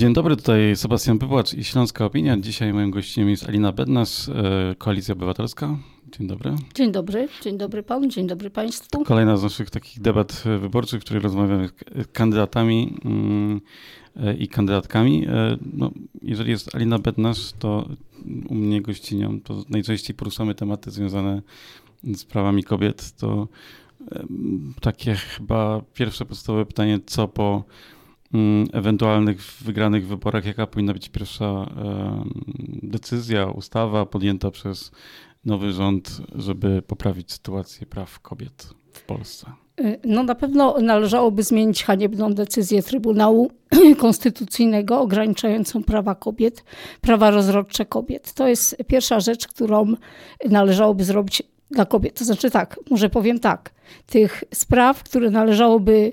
[0.00, 2.36] Dzień dobry, tutaj Sebastian Pypłacz i Śląska Opinia.
[2.36, 5.78] Dzisiaj moim gościem jest Alina Bednas, e, Koalicja Obywatelska.
[6.18, 6.54] Dzień dobry.
[6.74, 9.04] Dzień dobry, dzień dobry panu, dzień dobry państwu.
[9.04, 13.60] Kolejna z naszych takich debat wyborczych, w której rozmawiamy z kandydatami mm,
[14.16, 15.26] e, i kandydatkami.
[15.26, 15.90] E, no,
[16.22, 17.88] jeżeli jest Alina Bednas, to
[18.48, 21.42] u mnie gościnią, to najczęściej poruszamy tematy związane
[22.14, 23.12] z prawami kobiet.
[23.12, 23.48] To
[24.80, 27.64] takie chyba pierwsze podstawowe pytanie, co po
[28.72, 31.70] ewentualnych wygranych wyborach, jaka powinna być pierwsza
[32.82, 34.90] decyzja, ustawa podjęta przez
[35.44, 39.52] nowy rząd, żeby poprawić sytuację praw kobiet w Polsce?
[39.80, 43.50] Y, no na pewno należałoby zmienić haniebną decyzję Trybunału
[43.98, 46.64] Konstytucyjnego ograniczającą prawa kobiet,
[47.00, 48.32] prawa rozrodcze kobiet.
[48.32, 49.94] To jest pierwsza rzecz, którą
[50.50, 52.18] należałoby zrobić dla kobiet.
[52.18, 53.70] To znaczy tak, może powiem tak,
[54.06, 56.12] tych spraw, które należałoby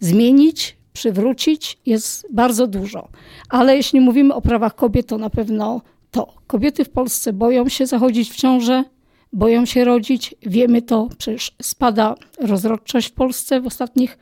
[0.00, 3.08] zmienić, przywrócić, jest bardzo dużo.
[3.48, 6.34] Ale jeśli mówimy o prawach kobiet, to na pewno to.
[6.46, 8.84] Kobiety w Polsce boją się zachodzić w ciążę,
[9.32, 10.34] boją się rodzić.
[10.42, 14.18] Wiemy to, przecież spada rozrodczość w Polsce w ostatnich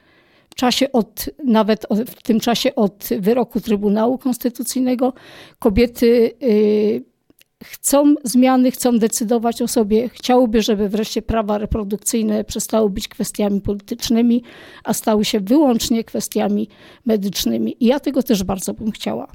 [0.57, 5.13] czasie od, nawet w tym czasie od wyroku Trybunału Konstytucyjnego.
[5.59, 7.14] Kobiety yy,
[7.65, 14.43] chcą zmiany, chcą decydować o sobie, chciałyby, żeby wreszcie prawa reprodukcyjne przestały być kwestiami politycznymi,
[14.85, 16.69] a stały się wyłącznie kwestiami
[17.07, 17.77] medycznymi.
[17.81, 19.33] I ja tego też bardzo bym chciała.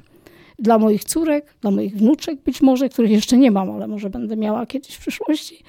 [0.58, 4.36] Dla moich córek, dla moich wnuczek być może, których jeszcze nie mam, ale może będę
[4.36, 5.62] miała kiedyś w przyszłości.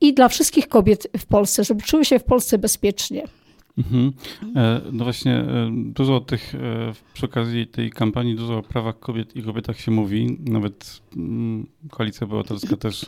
[0.00, 3.24] I dla wszystkich kobiet w Polsce, żeby czuły się w Polsce bezpiecznie.
[3.78, 4.12] Mhm.
[4.56, 6.58] E, no właśnie, e, dużo o tych, e,
[7.14, 10.38] przy okazji tej kampanii, dużo o prawach kobiet i kobietach się mówi.
[10.44, 13.06] Nawet mm, Koalicja Obywatelska też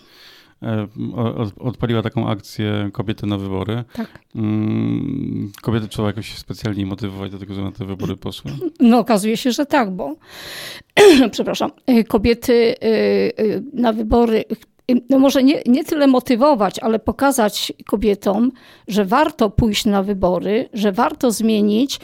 [1.58, 3.84] odpaliła taką akcję Kobiety na wybory.
[3.92, 4.18] Tak.
[4.34, 8.50] Mm, kobiety trzeba jakoś specjalnie motywować do tego, żeby na te wybory poszły?
[8.80, 10.16] No okazuje się, że tak, bo
[11.30, 11.70] przepraszam,
[12.08, 12.74] kobiety
[13.72, 14.44] na wybory
[15.10, 18.52] no może nie, nie tyle motywować, ale pokazać kobietom,
[18.88, 22.00] że warto pójść na wybory, że warto zmienić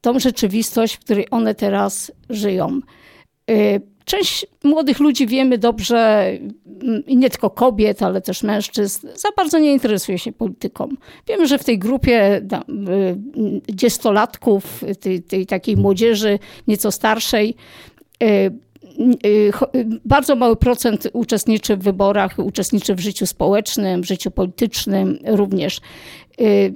[0.00, 2.80] tą rzeczywistość, w której one teraz żyją.
[3.50, 6.32] Y, część młodych ludzi wiemy dobrze,
[7.06, 10.88] i nie tylko kobiet, ale też mężczyzn, za bardzo nie interesuje się polityką.
[11.26, 12.42] Wiemy, że w tej grupie y,
[13.68, 17.54] dziesięciolatków, tej, tej takiej młodzieży nieco starszej,
[18.22, 18.50] y,
[20.04, 25.80] bardzo mały procent uczestniczy w wyborach, uczestniczy w życiu społecznym, w życiu politycznym również.
[26.40, 26.74] Y,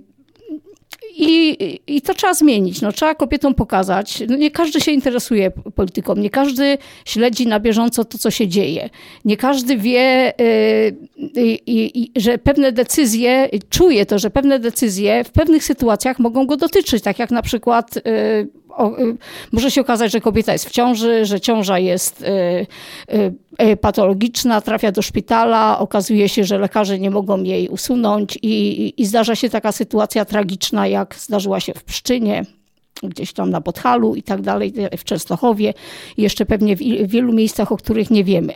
[1.16, 1.56] I,
[1.87, 2.81] I to trzeba zmienić.
[2.81, 4.22] No, trzeba kobietom pokazać.
[4.28, 8.91] No, nie każdy się interesuje polityką, nie każdy śledzi na bieżąco to, co się dzieje.
[9.25, 10.32] Nie każdy wie,
[12.16, 17.19] że pewne decyzje, czuje to, że pewne decyzje w pewnych sytuacjach mogą go dotyczyć, tak
[17.19, 17.94] jak na przykład
[18.81, 19.16] y,
[19.53, 22.66] może się okazać, że kobieta jest w ciąży, że ciąża jest y,
[23.65, 29.06] y, patologiczna, trafia do szpitala, okazuje się, że lekarze nie mogą jej usunąć i, i
[29.06, 32.44] zdarza się taka sytuacja tragiczna, jak zdarzyła się w Pszczynie,
[33.03, 35.75] gdzieś tam na Podhalu i tak dalej, w Częstochowie
[36.16, 38.53] i jeszcze pewnie w wielu miejscach, o których nie wiemy.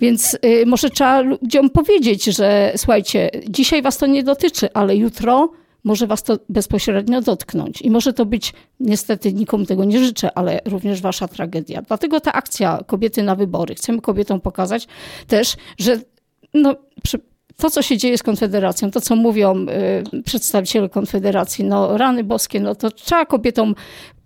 [0.00, 5.50] Więc może trzeba ludziom powiedzieć, że słuchajcie, dzisiaj was to nie dotyczy, ale jutro
[5.84, 7.82] może was to bezpośrednio dotknąć.
[7.82, 11.82] I może to być, niestety nikomu tego nie życzę, ale również wasza tragedia.
[11.82, 13.74] Dlatego ta akcja Kobiety na wybory.
[13.74, 14.86] Chcemy kobietom pokazać
[15.26, 16.00] też, że
[16.54, 16.74] no,
[17.56, 19.66] to, co się dzieje z Konfederacją, to, co mówią
[20.16, 23.74] y, przedstawiciele Konfederacji, no rany boskie, no to trzeba kobietom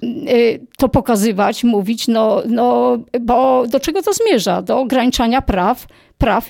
[0.03, 4.62] y, to pokazywać, mówić, no, no bo do czego to zmierza?
[4.62, 5.87] Do ograniczania praw,
[6.19, 6.49] praw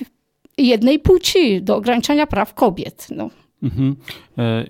[0.57, 3.07] jednej płci, do ograniczania praw kobiet.
[3.11, 3.29] No.
[3.63, 3.95] Mhm.
[4.37, 4.65] E,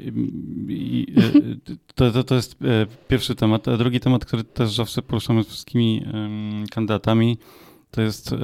[1.96, 3.68] to, to, to jest e, pierwszy temat.
[3.68, 6.06] A drugi temat, który też zawsze poruszamy z wszystkimi
[6.72, 7.38] kandydatami,
[7.92, 8.36] to jest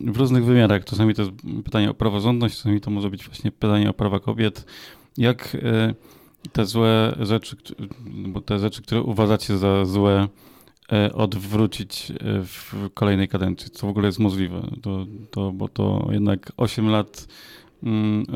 [0.00, 0.84] w różnych wymiarach.
[0.84, 1.34] Czasami to jest
[1.64, 4.66] pytanie o praworządność, czasami to może być właśnie pytanie o prawa kobiet.
[5.16, 5.94] Jak e,
[6.52, 7.56] te złe rzeczy,
[8.06, 10.28] bo te rzeczy, które uważacie za złe,
[11.14, 16.88] odwrócić w kolejnej kadencji, co w ogóle jest możliwe, to, to, bo to jednak 8
[16.88, 17.26] lat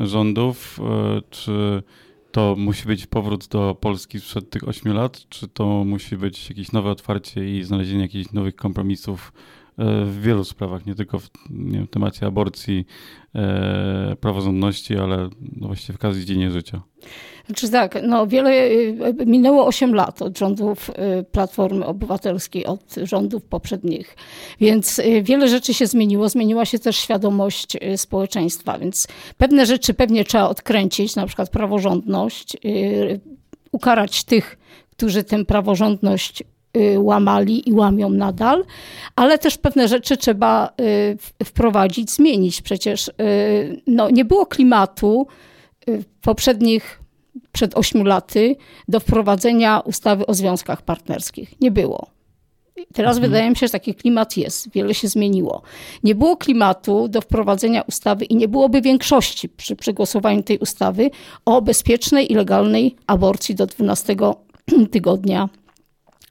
[0.03, 1.83] rządów, e, czy
[2.31, 6.71] to musi być powrót do Polski sprzed tych 8 lat, czy to musi być jakieś
[6.71, 9.33] nowe otwarcie i znalezienie jakichś nowych kompromisów
[9.77, 12.85] w wielu sprawach, nie tylko w nie wiem, temacie aborcji,
[13.35, 16.81] e, praworządności, ale no właściwie w każdej dziedzinie życia.
[17.45, 20.91] Znaczy tak, no wiele, y, minęło 8 lat od rządów
[21.31, 24.15] Platformy Obywatelskiej, od rządów poprzednich,
[24.59, 26.29] więc wiele rzeczy się zmieniło.
[26.29, 32.57] Zmieniła się też świadomość społeczeństwa, więc pewne rzeczy pewnie trzeba odkręcić, na przykład praworządność,
[33.71, 34.57] ukarać tych,
[34.91, 36.43] którzy tę praworządność
[36.97, 38.65] łamali i łamią nadal,
[39.15, 40.69] ale też pewne rzeczy trzeba
[41.43, 42.61] wprowadzić, zmienić.
[42.61, 43.11] Przecież
[43.87, 45.27] no, nie było klimatu
[46.21, 47.03] poprzednich
[47.51, 48.55] przed ośmiu laty
[48.87, 51.61] do wprowadzenia ustawy o związkach partnerskich.
[51.61, 52.07] Nie było.
[52.93, 53.31] Teraz mhm.
[53.31, 55.61] wydaje mi się, że taki klimat jest, wiele się zmieniło.
[56.03, 61.09] Nie było klimatu do wprowadzenia ustawy i nie byłoby większości przy przegłosowaniu tej ustawy
[61.45, 64.15] o bezpiecznej i legalnej aborcji do 12
[64.91, 65.49] tygodnia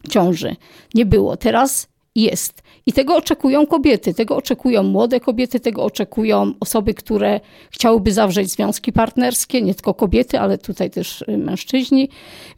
[0.08, 0.56] ciąży.
[0.94, 1.36] Nie było.
[1.36, 2.62] Teraz jest.
[2.86, 7.40] I tego oczekują kobiety, tego oczekują młode kobiety, tego oczekują osoby, które
[7.70, 12.08] chciałyby zawrzeć związki partnerskie, nie tylko kobiety, ale tutaj też y, mężczyźni.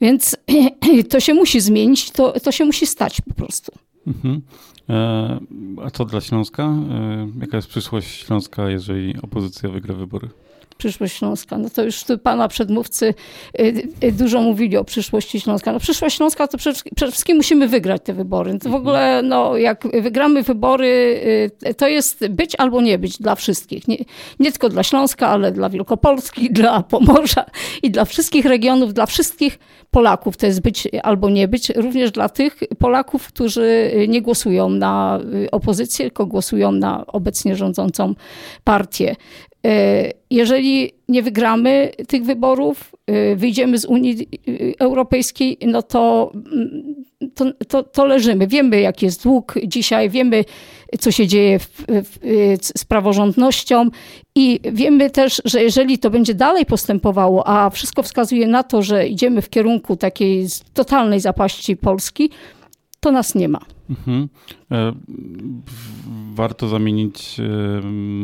[0.00, 0.36] Więc
[1.10, 3.72] to się musi zmienić, to, to się musi stać po prostu.
[4.06, 4.42] Mhm.
[4.88, 5.40] E,
[5.84, 6.62] a co dla Śląska?
[6.62, 10.28] E, jaka jest przyszłość Śląska, jeżeli opozycja wygra wybory?
[10.78, 11.58] Przyszłość Śląska.
[11.58, 13.14] No to już tu pana przedmówcy
[13.60, 15.72] y, y, dużo mówili o przyszłości Śląska.
[15.72, 18.52] No przyszłość Śląska to przede wszystkim musimy wygrać te wybory.
[18.52, 18.82] To w mhm.
[18.82, 21.20] ogóle, no jak wygramy wybory,
[21.66, 23.88] y, to jest być albo nie być dla wszystkich.
[23.88, 23.96] Nie,
[24.40, 27.44] nie tylko dla Śląska, ale dla Wielkopolski, dla Pomorza
[27.82, 29.58] i dla wszystkich regionów, dla wszystkich
[29.90, 31.70] Polaków to jest być albo nie być.
[31.70, 35.20] Również dla tych Polaków, którzy nie głosują na
[35.52, 38.14] opozycję, tylko głosują na obecnie rządzącą
[38.64, 39.16] partię.
[39.64, 44.28] E, jeżeli nie wygramy tych wyborów, e, wyjdziemy z Unii
[44.78, 48.46] Europejskiej, no to, mm, to, to, to leżymy.
[48.46, 50.44] Wiemy, jaki jest dług dzisiaj, wiemy,
[51.00, 52.18] co się dzieje w, w,
[52.78, 53.88] z praworządnością
[54.34, 59.08] i wiemy też, że jeżeli to będzie dalej postępowało, a wszystko wskazuje na to, że
[59.08, 62.30] idziemy w kierunku takiej totalnej zapaści Polski,
[63.04, 63.60] to nas nie ma.
[63.88, 64.28] Mhm.
[64.70, 64.92] E,
[66.34, 67.42] warto zamienić e,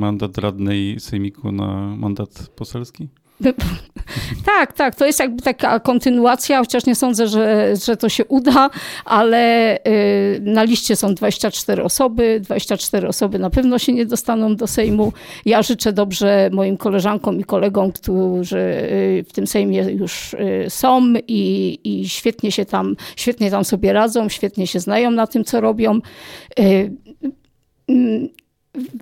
[0.00, 3.09] mandat radnej sejmiku na mandat poselski?
[4.45, 8.71] Tak, tak, to jest jakby taka kontynuacja, chociaż nie sądzę, że, że to się uda,
[9.05, 14.67] ale y, na liście są 24 osoby, 24 osoby na pewno się nie dostaną do
[14.67, 15.13] Sejmu.
[15.45, 21.13] Ja życzę dobrze moim koleżankom i kolegom, którzy y, w tym Sejmie już y, są
[21.29, 25.61] i, i świetnie się tam, świetnie tam sobie radzą, świetnie się znają na tym, co
[25.61, 26.01] robią.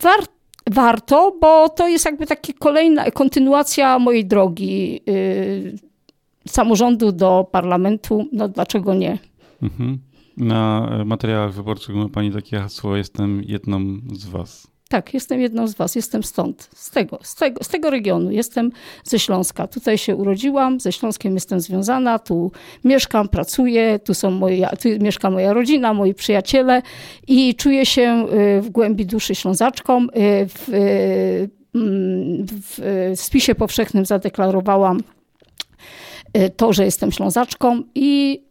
[0.03, 0.38] Warto
[0.71, 5.75] warto, bo to jest jakby taka kolejna kontynuacja mojej drogi yy,
[6.49, 8.27] samorządu do parlamentu.
[8.33, 9.19] No dlaczego nie?
[9.63, 9.99] Mhm.
[10.37, 13.81] Na materiałach wyborczych ma Pani takie hasło: Jestem jedną
[14.13, 14.69] z Was.
[14.89, 18.71] Tak, jestem jedną z was, jestem stąd, z tego, z tego, z tego regionu, jestem
[19.05, 19.67] ze Śląska.
[19.67, 22.53] Tutaj się urodziłam, ze Śląskiem jestem związana, tu
[22.85, 26.83] mieszkam, pracuję, tu, są moje, tu mieszka moja rodzina, moi przyjaciele
[27.27, 28.27] i czuję się
[28.59, 30.05] y, w głębi duszy Ślązaczką.
[30.05, 30.09] Y,
[30.49, 32.81] w, y, mm, w,
[33.17, 35.01] w spisie powszechnym zadeklarowałam
[36.57, 38.43] to, że jestem Ślązaczką i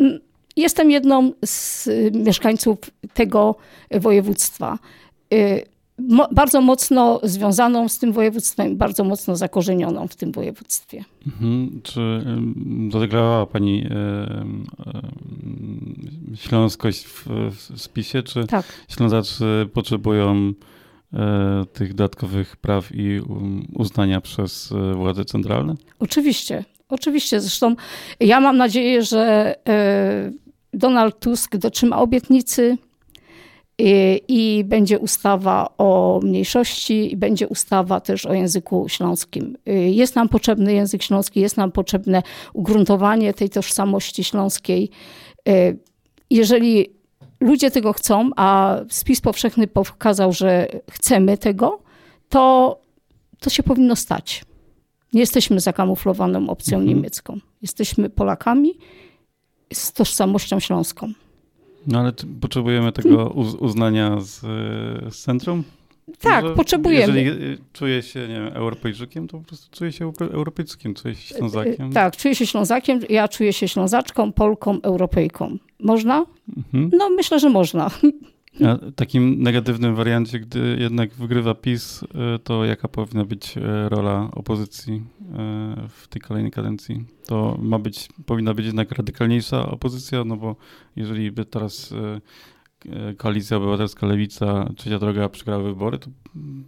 [0.00, 0.20] mm,
[0.56, 2.78] jestem jedną z mieszkańców
[3.14, 3.56] tego
[3.90, 4.78] województwa.
[5.32, 5.72] Y,
[6.32, 11.04] bardzo mocno związaną z tym województwem, bardzo mocno zakorzenioną w tym województwie.
[11.26, 11.80] Mhm.
[11.82, 12.24] Czy
[12.92, 13.88] zadeklarowała Pani
[16.34, 18.22] śląskość w, w spisie?
[18.22, 18.66] Czy tak.
[18.88, 20.52] Ślązacy potrzebują
[21.72, 25.74] tych dodatkowych praw i um, uznania przez władze centralne?
[25.98, 27.40] Oczywiście, oczywiście.
[27.40, 27.76] Zresztą
[28.20, 29.54] ja mam nadzieję, że
[30.74, 32.78] Donald Tusk dotrzyma obietnicy,
[34.28, 39.56] i będzie ustawa o mniejszości, i będzie ustawa też o języku śląskim.
[39.90, 44.90] Jest nam potrzebny język śląski, jest nam potrzebne ugruntowanie tej tożsamości śląskiej.
[46.30, 46.86] Jeżeli
[47.40, 51.82] ludzie tego chcą, a spis powszechny pokazał, że chcemy tego,
[52.28, 52.78] to,
[53.40, 54.44] to się powinno stać.
[55.12, 56.96] Nie jesteśmy zakamuflowaną opcją mhm.
[56.96, 57.38] niemiecką.
[57.62, 58.78] Jesteśmy Polakami
[59.72, 61.12] z tożsamością śląską.
[61.86, 63.28] No ale potrzebujemy tego
[63.60, 64.40] uznania z,
[65.14, 65.64] z centrum?
[66.20, 67.20] Tak, Może potrzebujemy.
[67.22, 71.34] Jeżeli y, czuję się, nie wiem, Europejczykiem, to po prostu czuję się Europejczykiem, czuję się
[71.34, 71.92] Ślązakiem.
[71.92, 75.56] Tak, czuję się Ślązakiem, ja czuję się Ślązaczką, Polką, Europejką.
[75.80, 76.26] Można?
[76.56, 76.90] Mhm.
[76.98, 77.90] No myślę, że można.
[78.60, 84.30] A takim negatywnym wariancie, gdy jednak wygrywa PiS, y, to jaka powinna być y, rola
[84.32, 87.04] opozycji y, w tej kolejnej kadencji?
[87.26, 90.56] To ma być, powinna być jednak radykalniejsza opozycja, no bo
[90.96, 91.94] jeżeli by teraz
[93.16, 96.10] Koalicja Obywatelska, Lewica, Trzecia Droga przegrała wybory, to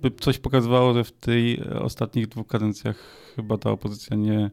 [0.02, 2.96] by coś pokazywało, że w tej ostatnich dwóch kadencjach
[3.36, 4.50] chyba ta opozycja nie,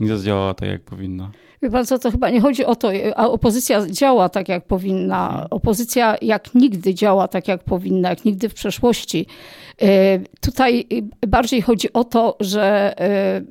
[0.00, 1.30] nie zadziałała tak, jak powinna.
[1.62, 5.46] Wie pan co, to chyba nie chodzi o to, a opozycja działa tak, jak powinna.
[5.50, 9.26] Opozycja jak nigdy działa tak, jak powinna, jak nigdy w przeszłości.
[9.82, 10.86] E, tutaj
[11.26, 13.42] bardziej chodzi o to, że e,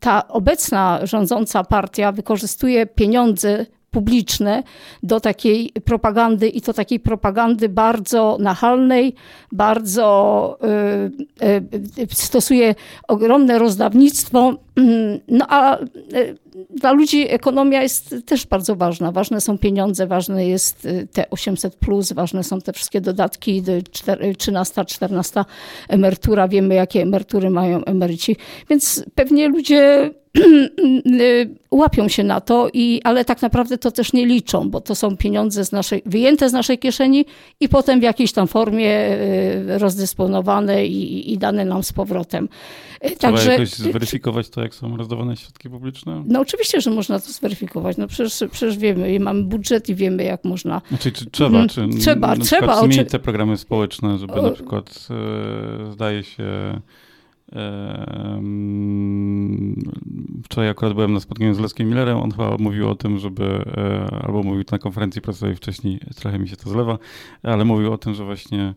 [0.00, 3.66] ta obecna rządząca partia wykorzystuje pieniądze
[3.98, 4.62] publiczne
[5.02, 9.14] do takiej propagandy i to takiej propagandy bardzo nachalnej,
[9.52, 10.58] bardzo
[11.42, 12.74] y, y, stosuje
[13.08, 14.54] ogromne rozdawnictwo.
[15.28, 15.78] No a
[16.70, 19.12] dla ludzi ekonomia jest też bardzo ważna.
[19.12, 23.62] Ważne są pieniądze, ważne jest te 800, plus, ważne są te wszystkie dodatki,
[24.38, 25.44] 13, 14
[25.88, 26.48] emerytura.
[26.48, 28.36] Wiemy, jakie emerytury mają emeryci.
[28.70, 30.10] Więc pewnie ludzie
[31.70, 35.16] łapią się na to, i, ale tak naprawdę to też nie liczą, bo to są
[35.16, 37.24] pieniądze z naszej, wyjęte z naszej kieszeni
[37.60, 42.48] i potem w jakiejś tam formie y, rozdysponowane i, i dane nam z powrotem.
[43.04, 46.24] Y, Trzeba Także, jakoś zweryfikować to, jak są rozdawane środki publiczne?
[46.26, 47.96] No oczywiście, że można to zweryfikować.
[47.96, 50.82] No przecież, przecież wiemy, mamy budżet i wiemy, jak można.
[50.88, 51.66] Znaczy, czy trzeba?
[51.66, 52.80] Czy trzeba, trzeba.
[52.80, 56.80] Zmienić te programy społeczne, żeby na przykład, e, zdaje się,
[60.58, 63.44] Wczoraj akurat byłem na spotkaniu z Leskiem Millerem, on chyba mówił o tym, żeby,
[63.76, 66.98] e, albo mówił na konferencji prasowej wcześniej, trochę mi się to zlewa,
[67.42, 68.74] ale mówił o tym, że właśnie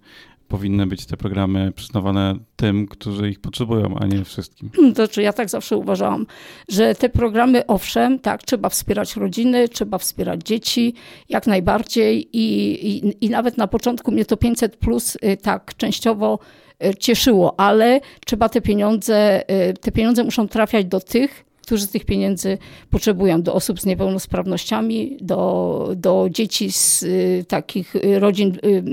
[0.48, 4.70] powinny być te programy przyznawane tym, którzy ich potrzebują, a nie wszystkim.
[4.70, 6.26] To znaczy, ja tak zawsze uważałam,
[6.70, 10.94] że te programy, owszem, tak, trzeba wspierać rodziny, trzeba wspierać dzieci,
[11.30, 12.38] jak najbardziej.
[12.38, 16.40] I, i, i nawet na początku mnie to 500 plus y, tak częściowo
[16.86, 22.06] y, cieszyło, ale trzeba te pieniądze, y, te pieniądze muszą trafiać do tych, którzy tych
[22.06, 22.58] pieniędzy
[22.90, 28.84] potrzebują, do osób z niepełnosprawnościami, do, do dzieci z y, takich rodzin y,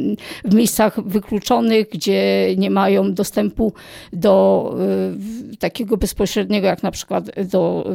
[0.44, 3.73] w miejscach wykluczonych, gdzie nie mają dostępu
[4.12, 4.75] do
[5.52, 7.90] y, takiego bezpośredniego, jak na przykład do,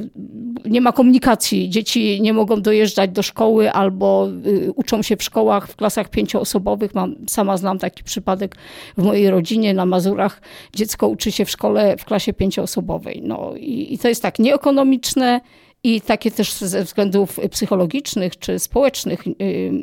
[0.65, 1.69] nie ma komunikacji.
[1.69, 4.27] Dzieci nie mogą dojeżdżać do szkoły albo
[4.75, 6.95] uczą się w szkołach w klasach pięcioosobowych.
[6.95, 8.55] Mam, sama znam taki przypadek
[8.97, 10.41] w mojej rodzinie na Mazurach.
[10.75, 13.21] Dziecko uczy się w szkole w klasie pięcioosobowej.
[13.25, 15.41] No i, i to jest tak, nie ekonomiczne
[15.83, 19.33] i takie też ze względów psychologicznych czy społecznych y,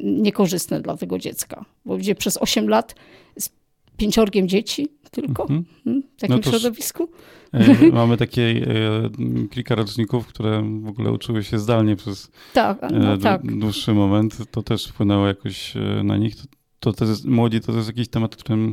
[0.02, 1.64] niekorzystne dla tego dziecka.
[1.84, 2.94] Bo gdzie przez 8 lat
[3.38, 3.50] z
[3.96, 5.64] pięciorgiem dzieci tylko mhm.
[5.84, 7.08] Hmm, w takim no środowisku.
[7.52, 13.14] E, mamy takie e, kilka roczników, które w ogóle uczyły się zdalnie przez tak, no,
[13.14, 13.58] e, tak.
[13.58, 14.50] dłuższy moment.
[14.50, 16.34] To też wpłynęło jakoś na nich.
[16.80, 18.72] To, to, jest, młodzi to jest jakiś temat, którym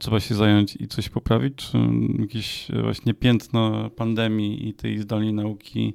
[0.00, 1.54] trzeba się zająć i coś poprawić?
[1.56, 1.78] Czy
[2.18, 5.94] jakieś e, właśnie piętno pandemii i tej zdalnej nauki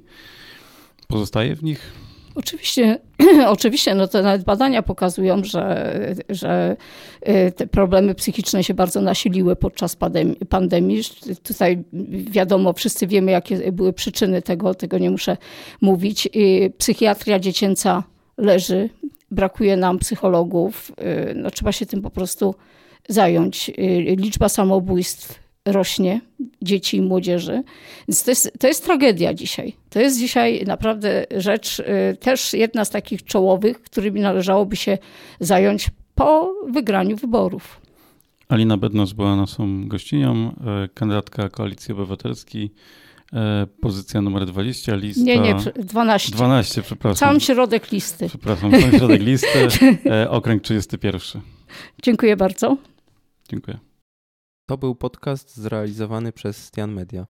[1.08, 1.92] pozostaje w nich?
[2.34, 2.98] Oczywiście,
[3.46, 5.94] oczywiście, no te nawet badania pokazują, że,
[6.28, 6.76] że
[7.20, 9.96] e, te problemy psychiczne się bardzo nasiliły podczas
[10.48, 11.02] pandemii.
[11.42, 15.36] Tutaj wiadomo, wszyscy wiemy, jakie były przyczyny tego, tego nie muszę
[15.80, 16.28] mówić.
[16.78, 18.02] Psychiatria dziecięca
[18.36, 18.88] leży,
[19.30, 20.92] brakuje nam psychologów,
[21.34, 22.54] no trzeba się tym po prostu
[23.08, 23.70] zająć.
[23.70, 26.20] Y, liczba samobójstw rośnie,
[26.62, 27.62] dzieci i młodzieży.
[28.08, 29.72] Więc to jest, to jest tragedia dzisiaj.
[29.90, 34.98] To jest dzisiaj naprawdę rzecz, y, też jedna z takich czołowych, którymi należałoby się
[35.40, 37.80] zająć po wygraniu wyborów.
[38.48, 42.70] Alina Bednosz była naszą gościnią, e, kandydatka Koalicji Obywatelskiej,
[43.32, 45.22] e, pozycja numer 20, lista...
[45.24, 46.32] Nie, nie, 12.
[46.32, 47.28] 12, przepraszam.
[47.28, 48.28] Sam środek listy.
[48.28, 49.68] Przepraszam, sam środek listy,
[50.06, 51.42] e, okręg 31.
[52.02, 52.76] Dziękuję bardzo.
[53.48, 53.78] Dziękuję.
[54.66, 57.26] To był podcast zrealizowany przez Stian Media.